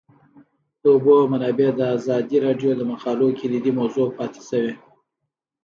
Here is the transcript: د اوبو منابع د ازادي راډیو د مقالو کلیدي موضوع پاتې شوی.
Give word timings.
د 0.81 0.83
اوبو 0.93 1.15
منابع 1.31 1.69
د 1.75 1.81
ازادي 1.97 2.37
راډیو 2.45 2.71
د 2.75 2.81
مقالو 2.91 3.27
کلیدي 3.39 3.71
موضوع 3.79 4.07
پاتې 4.17 4.41
شوی. 4.49 4.73